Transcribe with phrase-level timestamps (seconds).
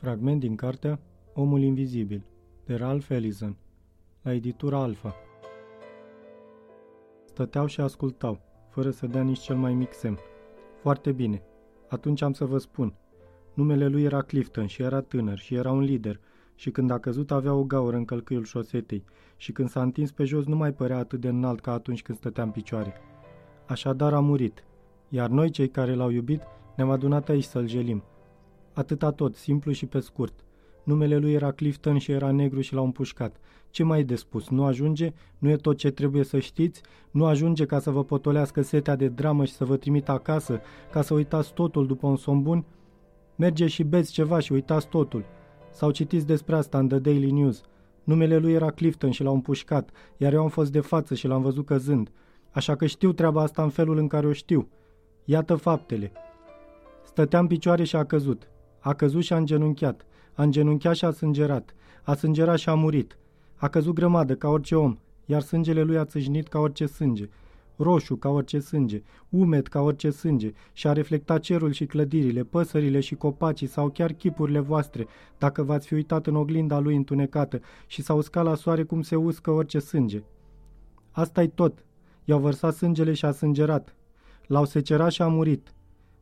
[0.00, 1.00] Fragment din cartea
[1.34, 2.24] Omul Invizibil,
[2.64, 3.56] de Ralph Ellison,
[4.22, 5.14] la editura Alfa.
[7.24, 10.18] Stăteau și ascultau, fără să dea nici cel mai mic semn.
[10.80, 11.42] Foarte bine.
[11.88, 12.94] Atunci am să vă spun.
[13.54, 16.20] Numele lui era Clifton și era tânăr și era un lider
[16.54, 19.04] și când a căzut avea o gaură în călcâiul șosetei
[19.36, 22.18] și când s-a întins pe jos nu mai părea atât de înalt ca atunci când
[22.18, 22.92] stătea în picioare.
[23.66, 24.64] Așadar a murit,
[25.08, 26.42] iar noi cei care l-au iubit
[26.76, 28.02] ne-am adunat aici să-l jelim–
[28.78, 30.44] Atâta tot, simplu și pe scurt.
[30.82, 33.36] Numele lui era Clifton și era negru și l-au împușcat.
[33.70, 34.48] Ce mai de spus?
[34.48, 35.12] Nu ajunge?
[35.38, 36.82] Nu e tot ce trebuie să știți?
[37.10, 40.60] Nu ajunge ca să vă potolească setea de dramă și să vă trimită acasă,
[40.90, 42.64] ca să uitați totul după un somn bun?
[43.36, 45.24] Merge și beți ceva și uitați totul.
[45.70, 47.62] Sau citiți despre asta în The Daily News.
[48.04, 51.42] Numele lui era Clifton și l-au împușcat, iar eu am fost de față și l-am
[51.42, 52.10] văzut căzând.
[52.50, 54.68] Așa că știu treaba asta în felul în care o știu.
[55.24, 56.12] Iată faptele.
[57.04, 58.48] Stătea în picioare și a căzut.
[58.80, 60.06] A căzut și a îngenunchiat.
[60.34, 61.74] A îngenunchiat și a sângerat.
[62.02, 63.18] A sângerat și a murit.
[63.54, 67.28] A căzut grămadă ca orice om, iar sângele lui a țâșnit ca orice sânge.
[67.76, 73.00] Roșu ca orice sânge, umed ca orice sânge și a reflectat cerul și clădirile, păsările
[73.00, 75.06] și copacii sau chiar chipurile voastre,
[75.38, 79.16] dacă v-ați fi uitat în oglinda lui întunecată și s-a uscat la soare cum se
[79.16, 80.22] uscă orice sânge.
[81.10, 81.84] Asta-i tot.
[82.24, 83.96] I-au vărsat sângele și a sângerat.
[84.46, 85.72] L-au secerat și a murit.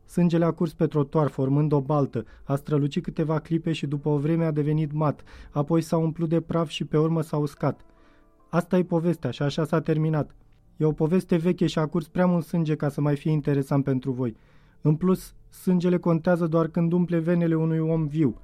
[0.07, 4.17] Sângele a curs pe trotuar, formând o baltă, a strălucit câteva clipe și după o
[4.17, 7.85] vreme a devenit mat, apoi s-a umplut de praf și pe urmă s-a uscat.
[8.49, 10.35] Asta e povestea și așa s-a terminat.
[10.77, 13.83] E o poveste veche și a curs prea mult sânge ca să mai fie interesant
[13.83, 14.35] pentru voi.
[14.81, 18.37] În plus, sângele contează doar când umple venele unui om viu.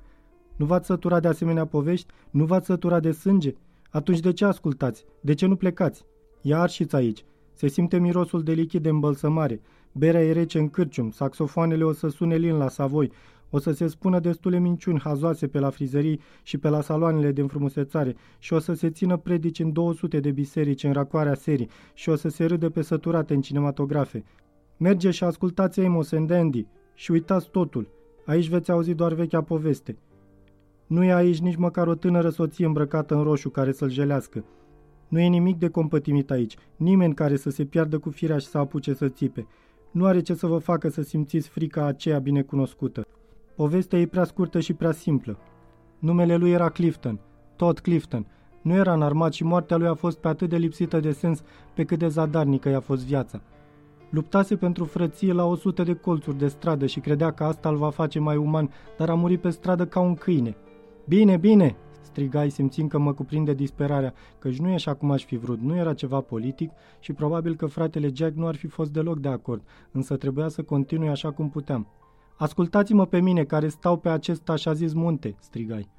[0.56, 2.14] Nu v-ați săturat de asemenea povești?
[2.30, 3.56] Nu v-ați săturat de sânge?
[3.89, 5.06] Atunci de ce ascultați?
[5.22, 6.06] De ce nu plecați?
[6.41, 7.25] Ia arșiți aici.
[7.53, 9.61] Se simte mirosul de lichid de îmbălsămare.
[9.96, 13.12] Berea e rece în cârcium, saxofoanele o să sune lin la savoi,
[13.50, 17.42] o să se spună destule minciuni hazoase pe la frizării și pe la saloanele de
[17.42, 22.09] înfrumusețare și o să se țină predici în 200 de biserici în racoarea serii și
[22.09, 24.24] o să se râde pe săturate în cinematografe.
[24.78, 27.88] Merge și ascultați Amos and Andy și uitați totul.
[28.26, 29.98] Aici veți auzi doar vechea poveste.
[30.88, 34.46] Nu e aici nici măcar o tânără soție îmbrăcată în roșu care să-l jelească.
[35.08, 38.58] Nu e nimic de compătimit aici, nimeni care să se piardă cu firea și să
[38.58, 39.48] apuce să țipe
[39.94, 43.08] nu are ce să vă facă să simțiți frica aceea binecunoscută.
[43.56, 45.38] Povestea e prea scurtă și prea simplă.
[46.00, 47.20] Numele lui era Clifton,
[47.56, 48.26] tot Clifton.
[48.62, 51.42] Nu era înarmat și moartea lui a fost pe atât de lipsită de sens
[51.74, 53.42] pe cât de zadarnică i-a fost viața.
[54.09, 57.90] Luptase pentru frăție la 100 de colțuri de stradă și credea că asta îl va
[57.90, 60.56] face mai uman, dar a murit pe stradă ca un câine.
[61.08, 61.76] Bine, bine,
[62.13, 65.75] strigai simțind că mă cuprinde disperarea, căci nu e așa cum aș fi vrut, nu
[65.75, 69.62] era ceva politic și probabil că fratele Jack nu ar fi fost deloc de acord,
[69.91, 71.88] însă trebuia să continui așa cum puteam.
[72.38, 75.90] Ascultați-mă pe mine care stau pe acest așa zis munte, strigai.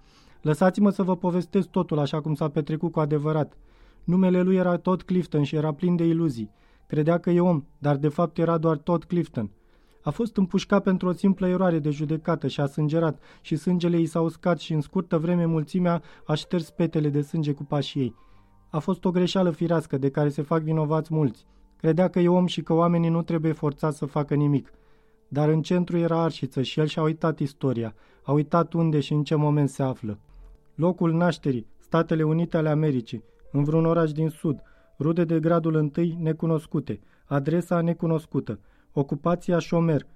[0.42, 3.56] Lăsați-mă să vă povestesc totul așa cum s-a petrecut cu adevărat.
[4.04, 6.50] Numele lui era tot Clifton și era plin de iluzii.
[6.86, 9.50] Credea că e om, dar de fapt era doar tot Clifton.
[10.04, 14.06] A fost împușcat pentru o simplă eroare de judecată și a sângerat și sângele i
[14.06, 18.14] s-a uscat și în scurtă vreme mulțimea a șters petele de sânge cu pașii ei.
[18.70, 21.46] A fost o greșeală firească de care se fac vinovați mulți.
[21.76, 24.72] Credea că e om și că oamenii nu trebuie forțați să facă nimic.
[25.28, 29.24] Dar în centru era arșiță și el și-a uitat istoria, a uitat unde și în
[29.24, 30.18] ce moment se află.
[30.74, 34.62] Locul nașterii, Statele Unite ale Americii, în vreun oraș din sud,
[34.98, 38.60] rude de gradul întâi necunoscute, adresa necunoscută,
[38.96, 40.06] Ocupația șomer.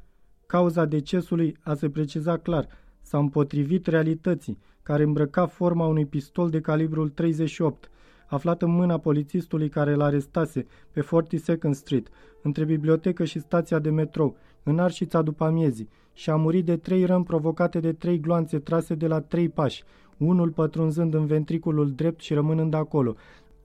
[0.47, 2.69] Cauza decesului a se preciza clar.
[3.01, 7.91] S-a împotrivit realității, care îmbrăca forma unui pistol de calibrul 38,
[8.27, 12.09] aflat în mâna polițistului care îl arestase pe 42nd Street,
[12.43, 17.05] între bibliotecă și stația de metrou, în arșița după amiezii, și a murit de trei
[17.05, 19.85] răni provocate de trei gloanțe trase de la trei pași,
[20.17, 23.17] unul pătrunzând în ventriculul drept și rămânând acolo,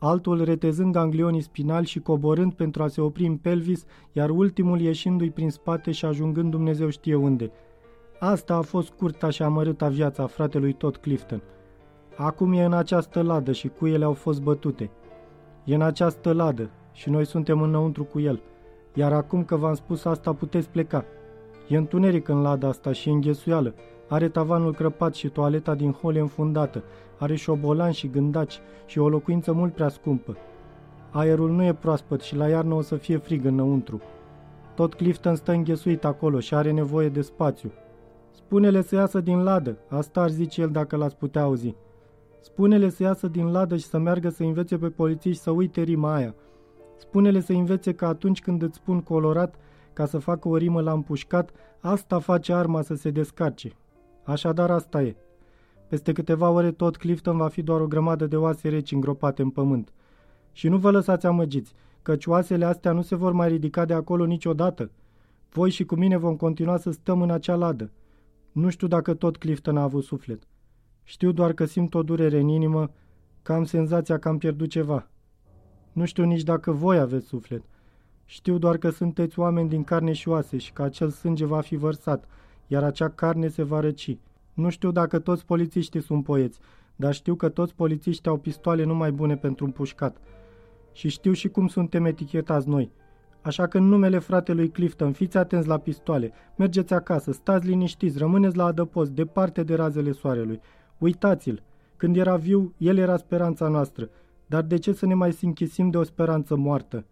[0.06, 5.30] altul retezând ganglionii spinali și coborând pentru a se opri în pelvis, iar ultimul ieșindu-i
[5.30, 7.52] prin spate și ajungând Dumnezeu știe unde.
[8.20, 11.42] Asta a fost curta și amărâta viața fratelui tot Clifton.
[12.16, 14.92] Acum e în această ladă și cuiele au fost bătute.
[15.64, 18.42] E în această ladă și noi suntem înăuntru cu el.
[18.94, 21.06] Iar acum că v-am spus asta, puteți pleca.
[21.68, 23.74] E întuneric în lada asta și înghesuială.
[24.08, 26.84] Are tavanul crăpat și toaleta din hol înfundată.
[27.20, 30.38] Are șobolan și gândaci și o locuință mult prea scumpă.
[31.12, 34.02] Aerul nu e proaspăt și la iarnă o să fie frig înăuntru.
[34.76, 37.72] Tot Clifton stă înghesuit acolo și are nevoie de spațiu.
[38.32, 41.76] Spune-le să iasă din ladă, asta ar zice el dacă l-ați putea auzi.
[42.40, 46.14] Spune-le să iasă din ladă și să meargă să învețe pe polițiști să uite rima
[46.14, 46.36] aia.
[46.98, 49.56] Spune-le să învețe că atunci când îți spun colorat,
[49.94, 53.72] ca să facă o rimă la împușcat, asta face arma să se descarce.
[54.24, 55.16] Așadar asta e.
[55.88, 59.50] Peste câteva ore tot Clifton va fi doar o grămadă de oase reci îngropate în
[59.50, 59.94] pământ.
[60.52, 64.26] Și nu vă lăsați amăgiți, căci oasele astea nu se vor mai ridica de acolo
[64.26, 64.92] niciodată.
[65.50, 67.92] Voi și cu mine vom continua să stăm în acea ladă.
[68.52, 70.48] Nu știu dacă tot Clifton a avut suflet.
[71.04, 72.92] Știu doar că simt o durere în inimă,
[73.42, 75.08] că am senzația că am pierdut ceva.
[75.92, 77.64] Nu știu nici dacă voi aveți suflet.
[78.26, 81.76] Știu doar că sunteți oameni din carne și oase și că acel sânge va fi
[81.76, 82.28] vărsat,
[82.74, 84.18] iar acea carne se va răci.
[84.54, 86.60] Nu știu dacă toți polițiștii sunt poeți,
[86.96, 90.18] dar știu că toți polițiștii au pistoale numai bune pentru un pușcat.
[90.92, 92.92] Și știu și cum suntem etichetați noi.
[93.42, 98.58] Așa că în numele fratelui Clifton, fiți atenți la pistoale, mergeți acasă, stați liniștiți, rămâneți
[98.58, 100.60] la adăpost, departe de razele soarelui.
[100.98, 101.64] Uitați-l!
[101.98, 104.10] Când era viu, el era speranța noastră.
[104.46, 107.06] Dar de ce să ne mai închisim de o speranță moartă?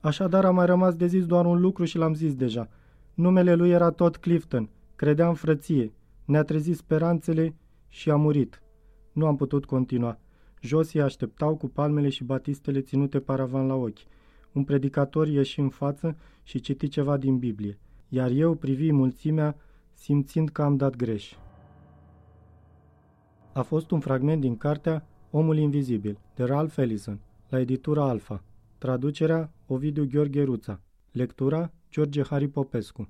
[0.00, 2.68] Așadar a mai rămas de zis doar un lucru și l-am zis deja.
[3.14, 4.68] Numele lui era tot Clifton.
[4.96, 5.92] Credea în frăție.
[6.24, 7.54] Ne-a trezit speranțele
[7.88, 8.62] și a murit.
[9.12, 10.18] Nu am putut continua.
[10.60, 13.98] Josii așteptau cu palmele și batistele ținute paravan la ochi.
[14.52, 17.78] Un predicator ieși în față și citi ceva din Biblie,
[18.08, 19.56] iar eu privi mulțimea,
[19.94, 21.34] simțind că am dat greș.
[23.52, 28.44] A fost un fragment din cartea Omul Invizibil, de Ralph Ellison, la editura Alfa.
[28.78, 30.80] Traducerea Ovidiu Gheorghe Ruța.
[31.12, 33.04] Lectura George Hari Popescu.